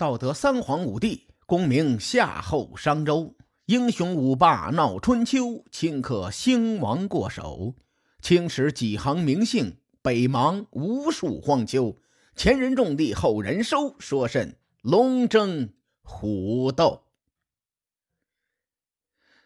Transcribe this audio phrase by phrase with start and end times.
[0.00, 7.74] 道德三皇五帝，功名夏后商周，英雄五霸闹春秋，顷刻兴亡过手。
[8.22, 11.98] 青史几行名姓，北邙无数荒丘。
[12.34, 17.02] 前人种地，后人收，说甚龙争虎斗？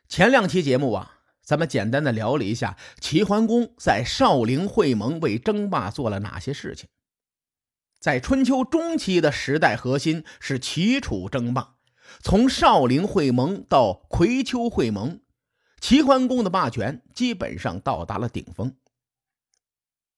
[0.06, 6.88] 前两期节目啊，咱们简单的聊了一下齐桓公在少陵会盟为争霸做了哪些事情。
[8.04, 11.76] 在春秋中期的时代核心是齐楚争霸，
[12.20, 15.22] 从少陵会盟到葵丘会盟，
[15.80, 18.76] 齐桓公的霸权基本上到达了顶峰。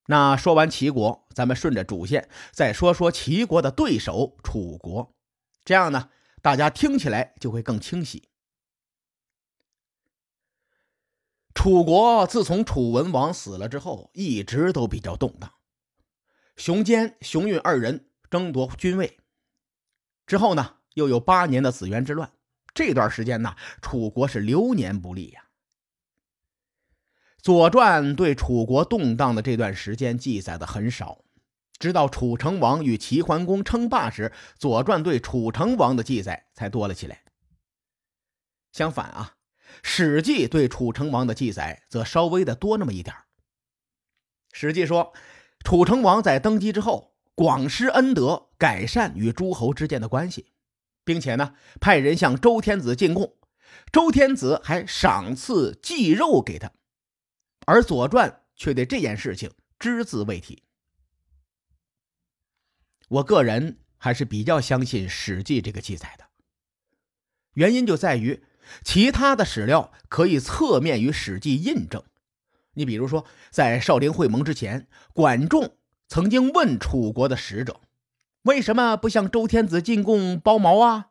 [0.06, 5.14] 那说完齐国，咱们顺着主线再说说齐国的对手楚国，
[5.64, 6.10] 这样呢，
[6.42, 8.28] 大家听起来就会更清晰。
[11.54, 15.52] 楚国自从楚文王死了之后，一直都比较动荡。
[16.56, 19.18] 熊坚、熊运二人争夺君位
[20.26, 22.32] 之后呢，又有八年的子元之乱。
[22.74, 25.44] 这段时间呢，楚国是流年不利呀。
[27.42, 31.24] 《左传》对楚国动荡的这段时间记载的很少，
[31.78, 37.22] 直到楚成王与齐桓公称霸时，《左传》对楚成王的记载才多了起来。
[38.72, 39.36] 相反啊，
[39.82, 43.14] 《史记》对楚成王的记载则稍微的多那么一点
[44.52, 45.12] 史记》说。
[45.66, 50.52] 楚成王在登基之后，广施恩德，改善与诸侯之间的关系，
[51.02, 53.34] 并且呢，派人向周天子进贡，
[53.90, 56.70] 周天子还赏赐祭肉给他，
[57.66, 60.62] 而《左传》却对这件事情只字未提。
[63.08, 66.26] 我个人还是比较相信《史记》这个记载的，
[67.54, 68.44] 原因就在于
[68.84, 72.04] 其他的史料可以侧面与《史记》印证。
[72.76, 75.76] 你比如说，在少林会盟之前，管仲
[76.08, 77.80] 曾经问楚国的使者
[78.44, 81.08] ：“为什么不向周天子进贡包茅啊？”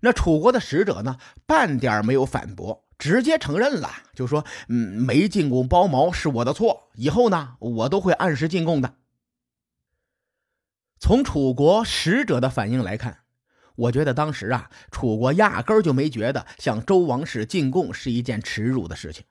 [0.00, 8.94] 那楚国的使者呢，半点没有反驳，直接承认了，就说：“嗯，没进贡包茅是我的错，以后呢，我都会按时进贡的。”
[11.00, 13.18] 从楚国使者的反应来看，
[13.74, 19.24] 我觉得当时啊，楚国压根儿就没觉得向周王室进贡是一件耻辱的事情。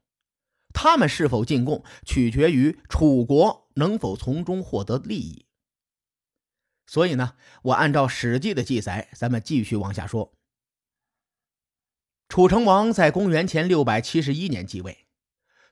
[0.73, 5.45] 他们是否进贡，取决于楚国能否从中获得利益。
[6.85, 10.33] 所以呢，我按照《史记》的记载，咱们继续往下说。
[12.27, 15.05] 楚成王在公元前六百七十一年继位，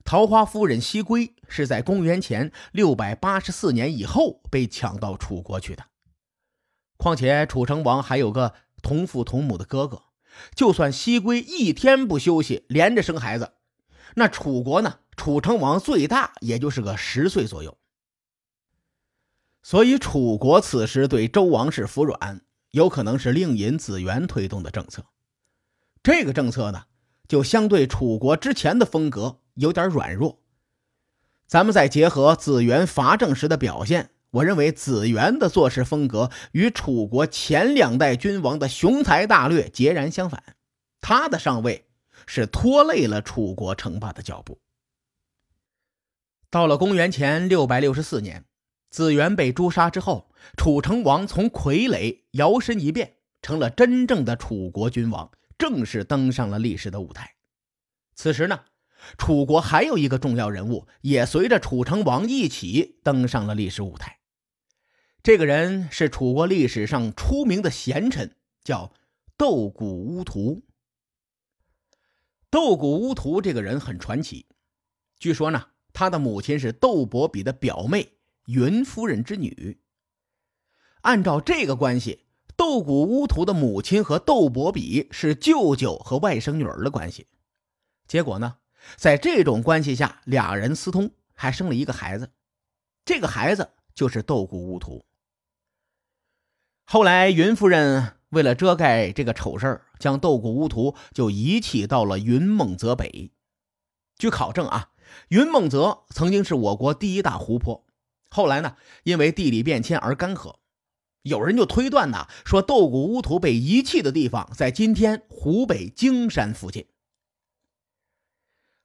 [0.05, 5.87] 桃花夫人西归是在公元前六百八十四年以后被抢到楚国去的。
[6.97, 10.03] 况且楚成王还有个同父同母的哥哥，
[10.55, 13.53] 就算西归一天不休息，连着生孩子。
[14.15, 14.99] 那楚国呢？
[15.17, 17.77] 楚成王最大也就是个十岁左右，
[19.61, 25.05] 所以楚国此时对周王室服软，有可能是令尹子元推动的政策。
[26.01, 26.85] 这个政策呢，
[27.27, 30.39] 就相对楚国之前的风格有点软弱。
[31.45, 40.55] 咱们再结合子元伐郑时的表现，我认为子元的做事风格与楚国前两代君王的雄才大略截然相反。
[40.99, 41.90] 他的上位。
[42.33, 44.61] 是拖累了楚国称霸的脚步。
[46.49, 48.45] 到了公元前六百六十四年，
[48.89, 57.35] 子元被诛杀之后，楚成王从傀儡摇身一变，成了真正的楚国君王，正式登上了历史的舞台。
[58.15, 58.61] 此时呢，
[59.17, 64.19] 楚国还有一个重要人物，也随着楚成王一起登上了历史舞台。
[65.21, 68.93] 这个人是楚国历史上出名的贤臣，叫
[69.35, 70.63] 斗谷乌图。
[72.51, 74.45] 斗谷乌图这个人很传奇，
[75.17, 79.79] 据说呢，他的母亲是斗伯比的表妹云夫人之女。
[81.03, 82.25] 按照这个关系，
[82.57, 87.27] 斗谷乌图的母亲和斗伯比是舅舅和外甥女儿的关系。
[88.05, 88.57] 结果呢，
[88.97, 92.31] 在这种关系下，俩人私通，还生了一个孩子，
[93.05, 95.05] 这个孩子就是斗谷乌图。
[96.83, 98.17] 后来云夫人。
[98.31, 103.31] 为了遮盖这个丑事儿，将斗谷乌图就遗弃到了云梦泽北。
[104.17, 104.89] 据考证啊，
[105.29, 107.85] 云梦泽曾经是我国第一大湖泊，
[108.29, 110.55] 后来呢，因为地理变迁而干涸。
[111.23, 116.87] 有人就推断呐，说斗谷乌图被遗弃的地方在今天湖北荆山附近。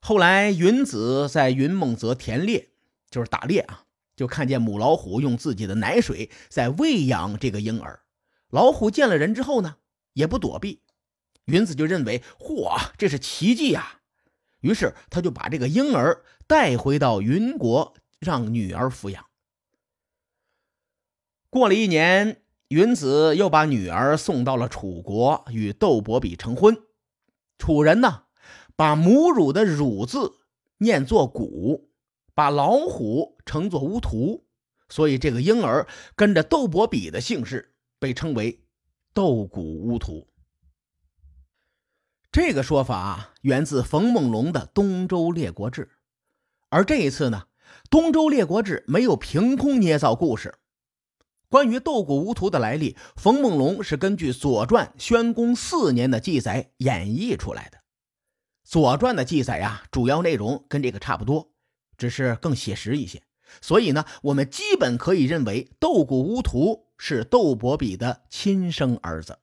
[0.03, 2.69] 后来云子在云梦泽田猎，
[3.11, 3.85] 就是打猎啊，
[4.15, 8.03] 就看见母老虎用自己的奶水在喂养这个婴儿。
[8.51, 9.77] 老虎见了人之后呢，
[10.13, 10.83] 也不躲避，
[11.47, 14.01] 云子就认为嚯，这是奇迹啊！
[14.61, 19.27] 于是他就把这个婴儿带回到云国，让女儿抚养。
[21.49, 26.77] 过了一年，云子又把女儿送到了楚国，与窦伯比成婚。
[27.59, 28.25] 楚人呢，
[28.75, 30.35] 把母乳的“乳”字
[30.79, 31.91] 念作“谷”，
[32.35, 34.45] 把老虎称作“乌图”，
[34.91, 38.61] 所以这个婴儿跟着窦伯比的姓氏，被称为
[39.15, 40.27] 窦谷乌图。
[42.39, 45.85] 这个说法源自冯梦龙的《东周列国志》，
[46.69, 47.45] 而这一次呢，
[47.89, 50.59] 《东周列国志》没有凭空捏造故事。
[51.49, 57.79] 关于斗谷无图的来历，冯梦龙是根据《左传》宣公四年的记载演绎出来的。
[58.65, 61.55] 《左传》的记载呀，主要内容跟这个差不多，
[61.97, 63.23] 只是更写实一些。
[63.63, 69.39] 所以呢，我们基本可以认为斗谷无图是窦伯比的亲生儿子。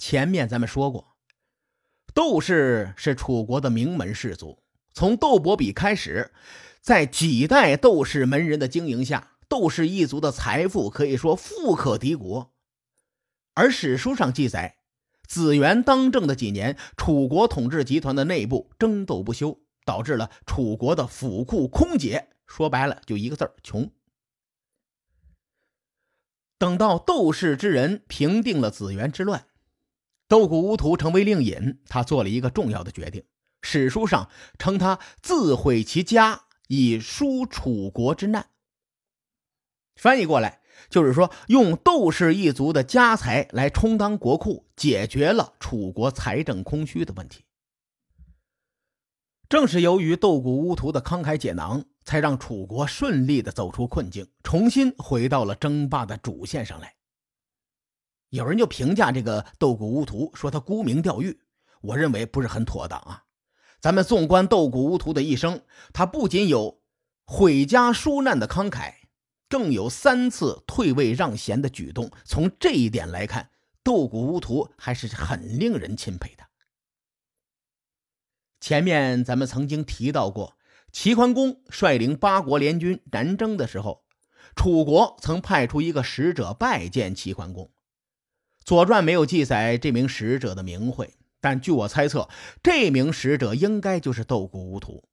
[0.00, 1.14] 前面咱们说过，
[2.14, 4.62] 窦氏是楚国的名门氏族，
[4.94, 6.32] 从窦伯比开始，
[6.80, 9.32] 在几代窦氏门人的经营下。
[9.46, 12.54] 窦氏一族的财富可以说富可敌国，
[13.52, 14.78] 而史书上记载，
[15.28, 22.30] 子元当政的几年，楚国统治集团的内部争斗不休，导致了楚国的府库空竭。
[22.46, 23.90] 说白了，就一个字儿：穷。
[26.56, 29.46] 等到窦氏之人平定了子元之乱，
[30.30, 33.24] 窦谷无图成为令尹，他做了一个重要的决定。
[33.62, 34.30] 史书上
[34.60, 38.50] 称他自毁其家，以纾楚国之难。
[39.96, 47.44] 翻译过来就是说，用窦氏一族的家财来充当国库，解决了楚国财政空虚的问题。
[49.48, 56.94] 正是由于窦谷乌图的慷慨解囊，才让楚国顺利的走出困境，重新回到了争霸的主线上来。
[58.30, 61.40] 有人就评价这个窦谷乌图，说他沽名钓誉，
[61.82, 63.24] 我认为不是很妥当啊。
[63.80, 65.62] 咱们纵观窦谷乌图的一生，
[65.92, 66.82] 他不仅有
[67.24, 68.94] 毁家纾难的慷慨。
[69.48, 73.50] 更有三次退位让贤的举动，从这一点来看，
[73.82, 76.44] 斗谷乌图还是很令人钦佩的。
[78.60, 80.56] 前面咱们曾经提到过，
[80.92, 84.04] 齐桓公率领八国联军南征的时候，
[84.54, 87.64] 楚国曾派出一个使者拜见齐桓公。
[88.70, 92.28] 《左传》没有记载这名使者的名讳，但据我猜测，
[92.62, 95.08] 这名使者应该就是斗谷乌图。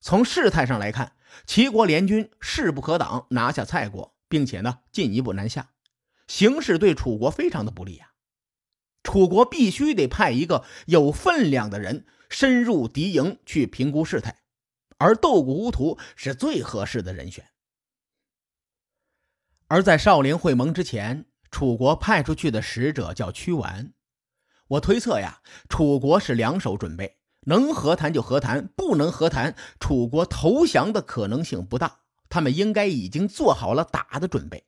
[0.00, 1.12] 从事态上来看，
[1.44, 5.72] 齐国联军势不可挡，拿下蔡国，并且呢进一步南下，
[6.28, 8.12] 形势对楚国非常的不利啊！
[9.02, 14.38] 楚国必须得派一个有分量的人深入敌营去评估事态，
[14.96, 17.44] 而斗谷乌图是最合适的人选。
[19.66, 23.92] 而在少林会盟之前，楚国派出去的使者叫屈完，
[24.68, 27.18] 我推测呀，楚国是两手准备。
[27.46, 32.00] 能和谈就和谈，不能和谈，楚国投降的可能性不大。
[32.28, 34.64] 他们应该已经做好了打的准备。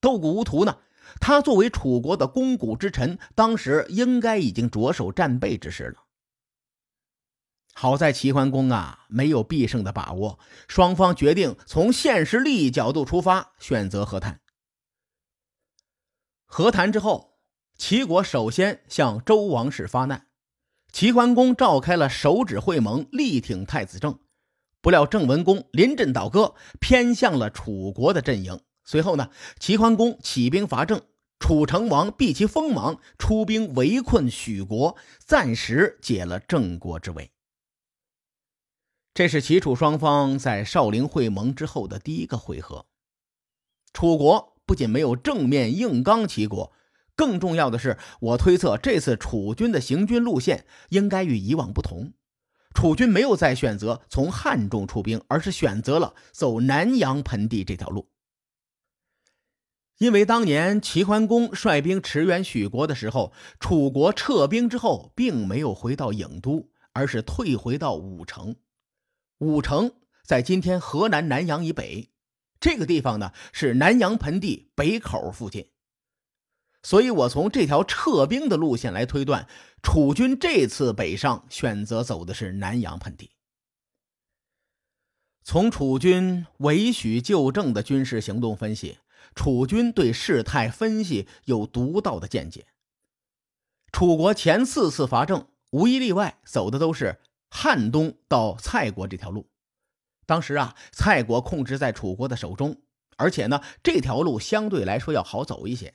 [0.00, 0.78] 斗谷无图呢？
[1.20, 6.04] 他作为楚国的肱骨之臣，当时应该已经着手战备之事了。
[7.72, 10.38] 好在齐桓公啊，没有必胜的把握，
[10.68, 14.40] 双方决定从现实利益角度出发，选择和谈。
[16.46, 17.38] 和谈之后，
[17.76, 20.28] 齐国首先向周王室发难。
[20.92, 24.18] 齐桓公召开了手指会盟，力挺太子正。
[24.80, 28.60] 不料郑文公临阵倒戈，偏向了楚国的阵营。
[28.84, 31.02] 随后呢，齐桓公起兵伐郑，
[31.40, 37.30] 楚成王避其锋芒，出兵围困许国，暂时解了郑国之围。
[39.12, 42.86] 这是齐楚双方在少陵会盟之后的第一个会合。
[43.92, 46.72] 楚国不仅没有正面硬刚齐国。
[47.14, 52.12] 更重要的是，我推测这次楚军的行军路线应该与以往不同。
[52.74, 58.10] 楚军没有再选择从汉中出兵，而是选择了走南阳盆地这条路。
[59.96, 68.56] 因为当年齐桓公率兵驰援许国的时候，楚国撤兵之后，并没有回到郢都，而是退回到武城。
[69.38, 69.92] 武城
[70.22, 72.10] 在今天河南南阳以北，
[72.60, 75.68] 这个地方呢是南阳盆地北口附近。
[76.82, 79.48] 所以，我从这条撤兵的路线来推断，
[79.82, 83.32] 楚军这次北上选择走的是南阳盆地。
[85.42, 88.98] 从楚军伪许救郑的军事行动分析，
[89.34, 92.66] 楚军对事态分析有独到的见解。
[93.90, 97.18] 楚国前四次伐郑，无一例外走的都是
[97.50, 99.48] 汉东到蔡国这条路。
[100.26, 102.82] 当时啊，蔡国控制在楚国的手中，
[103.16, 105.94] 而且呢，这条路相对来说要好走一些。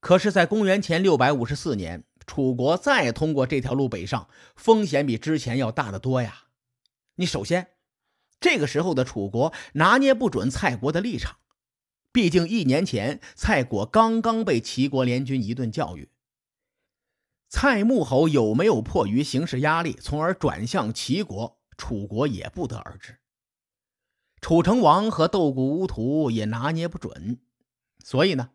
[0.00, 6.46] 可是，在公元前六百五十四年，楚国再通过这条路北上，风险比之前要大得多呀。
[7.16, 7.72] 你首先，
[8.40, 11.36] 这个时候的楚国拿捏不准蔡国的立场，
[12.10, 16.08] 毕竟一年前蔡国刚刚被齐国联军一顿教育，
[17.50, 23.18] 蔡穆侯有没有迫于形势压力，从而转向齐国，楚国也不得而知。
[24.42, 27.40] 楚成王和斗谷乌图也拿捏不准，
[28.04, 28.50] 所以呢，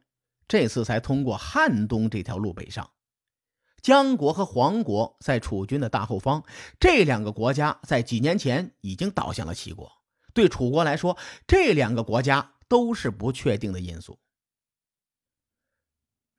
[0.47, 2.91] 这次才通过汉东这条路北上。
[3.81, 6.43] 姜国和黄国在楚军的大后方，
[6.79, 9.91] 这两个国家在几年前已经倒向了齐国。
[10.33, 11.17] 对楚国来说，
[11.47, 14.19] 这两个国家都是不确定的因素。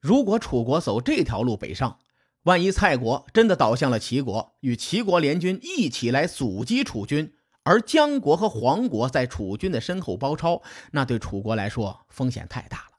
[0.01, 1.99] 如果楚国走这条路北上，
[2.47, 7.35] 万一蔡国真的倒向了齐国，与齐国联军一起来阻击楚军，
[7.65, 10.63] 而姜国和黄国在楚军的身后包抄，
[10.93, 12.99] 那对楚国来说风险太大了。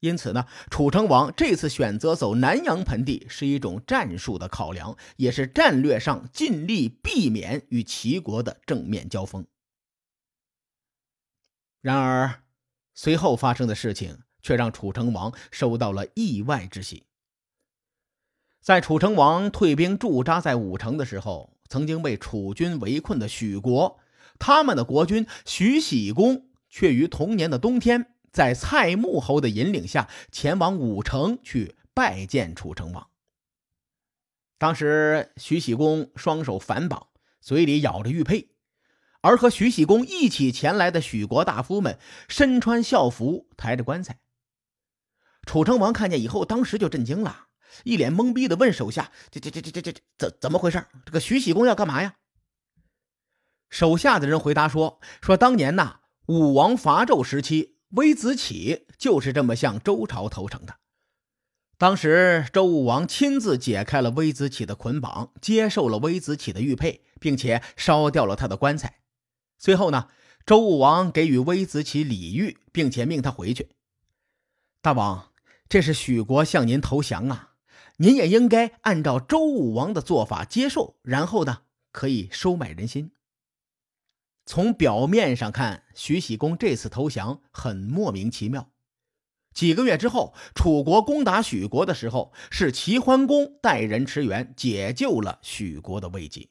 [0.00, 9.46] 因此呢，楚成王这次选择走南阳盆地是一种战术的考量，也是战略上尽力避免与齐国的正面交锋。
[11.80, 12.42] 然而，
[12.94, 17.07] 随后发生的事情却让楚成王收到了意外之喜。
[18.60, 23.98] 在楚成王退兵驻扎在武城的时候，曾经被楚军围困的许国，
[24.38, 28.14] 他们的国君许喜公却于同年的冬天。
[28.30, 33.08] 在蔡穆侯的引领下，前往武城去拜见楚成王。
[34.58, 37.08] 当时，徐喜公双手反绑，
[37.40, 38.50] 嘴里咬着玉佩，
[39.22, 41.98] 而和徐喜公一起前来的许国大夫们
[42.28, 44.20] 身穿校服，抬着棺材。
[45.46, 47.46] 楚成王看见以后，当时就震惊了，
[47.84, 50.84] 一脸懵逼的问手下：“这、这、这、这、这、这怎怎么回事？
[51.04, 52.14] 这个徐喜公要干嘛呀？”
[53.70, 60.76] 手下的人回答说：“说当年呐，武王伐纣时期。”微子启就是这么向周朝投诚的。
[61.78, 69.00] 当时周武王亲自解开了微子启的捆绑，接受了微子启的玉佩，并且烧掉了他的棺材。
[69.56, 70.08] 随后呢，
[70.44, 73.70] 周武王给予微子启礼遇，并且命他回去。
[74.82, 75.32] 大王，
[75.66, 77.47] 这是许国向您投降啊，
[78.00, 83.12] 您也应该按照周武王的做法接受，然后呢，可以收买人心。
[84.46, 88.70] 从表面上看，徐喜公这次投降很莫名其妙。
[89.52, 96.50] 几个月之后，楚国攻打许国的时候，是齐桓公带人驰援，解救了许国的危机。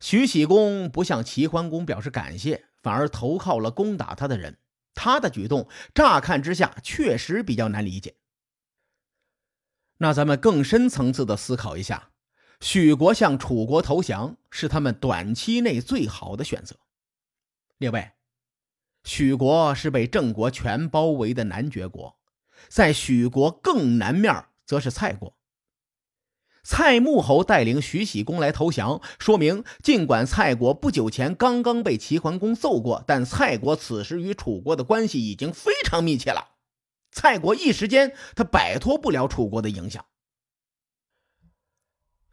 [0.00, 4.58] 徐喜公不向齐桓公表示感谢，反而投靠了攻打他的人，
[4.94, 8.16] 他的举动乍看之下确实比较难理解。
[9.98, 12.10] 那咱们更深层次的思考一下。
[12.60, 16.76] 许国向楚国投降是他们短期内最好的选择。
[17.78, 18.14] 另外，
[19.04, 22.16] 许国是被郑国全包围的男爵国，
[22.68, 25.36] 在许国更南面则是蔡国。
[26.64, 36.55] 蔡穆侯带领徐喜公来投降，说明尽管蔡国不久前刚刚被齐桓公揍过，但蔡国此时与楚国的关系已经非常密切了。
[37.16, 40.04] 蔡国一时间他摆脱不了楚国的影响。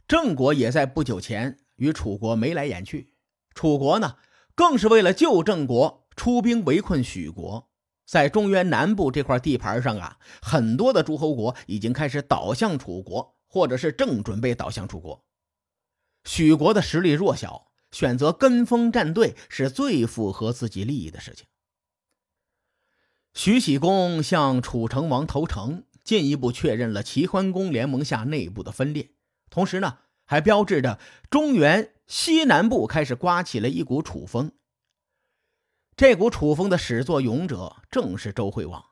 [0.05, 3.13] 郑国也在不久前与楚国眉来眼去，
[3.55, 4.17] 楚国呢，
[4.53, 7.71] 更是为了救郑国出兵围困许国。
[8.05, 15.23] 在中原南部这块地盘上啊，很多的诸侯国已经开始倒向楚国，或者是正准备倒向楚国。
[16.25, 21.47] 许国的实力弱小，选择跟风站队是最符合自己利益的事情。
[23.33, 29.09] 徐喜公向楚成王投诚，进一步确认了齐桓公联盟下内部的分裂。
[29.49, 30.99] 同时呢，还标志着
[31.29, 34.51] 中原西南部开始刮起了一股楚风。
[35.95, 38.83] 这股楚风的始作俑者正是周惠王。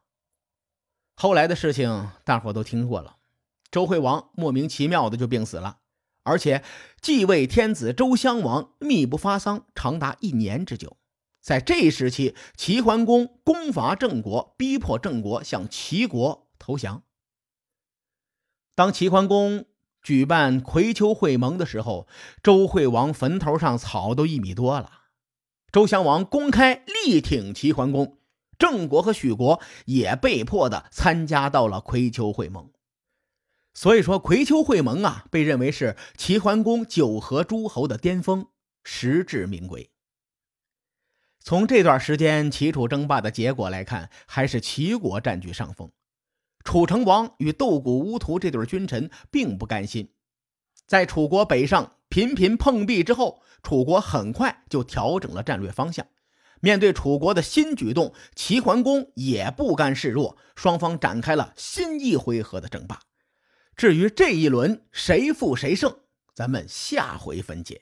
[1.16, 3.18] 后来的事情大伙都听过了，
[3.70, 5.80] 周惠王莫名其妙的就病死了，
[6.24, 6.64] 而且
[7.00, 10.98] 继位天子周襄王秘不发丧长达一年之久。
[11.42, 17.04] 在这一时期，齐桓公攻伐郑国，逼迫郑国向齐国投降。
[18.76, 19.66] 当齐桓公。
[20.04, 22.08] 举办葵丘会盟的时候，
[22.42, 24.92] 周惠王坟头上草都一米多了。
[25.72, 28.18] 周襄王公开力挺齐桓公，
[28.58, 32.72] 郑国和许国也被迫的参加到了葵丘会盟。
[33.76, 38.48] 所以说，葵丘会盟啊，被认为是齐桓公九合诸侯的巅峰，
[38.84, 39.91] 实至名归。
[41.44, 45.92] 从这段时间齐楚争霸的结果来看，还是齐国占据上风。
[46.64, 50.12] 楚成王与斗谷乌图这对君臣并不甘心，
[50.86, 56.06] 在楚国北上频频碰壁之后，楚国很快就调整了战略方向。
[56.60, 63.00] 面对楚国的新举动，齐桓公也不甘示弱，双方展开了新一回合的争霸。
[63.76, 66.02] 至于这一轮谁负谁胜，
[66.36, 67.82] 咱们下回分解。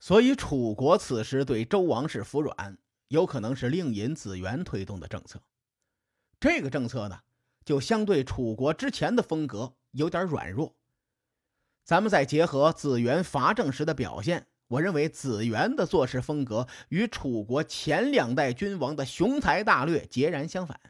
[0.00, 2.78] 所以，楚国此时对周王室服软，
[3.08, 5.42] 有可能是令尹子元推动的政策。
[6.40, 7.20] 这个政策呢，
[7.66, 10.74] 就相对楚国之前的风格有点软弱。
[11.84, 20.80] 咱们再结合子元伐郑时的表现，我认为子元的做事风格与楚国前两代君王的雄才大略截然相反。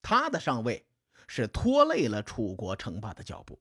[0.00, 0.86] 他的上位
[1.26, 3.60] 是拖累了楚国称霸的脚步。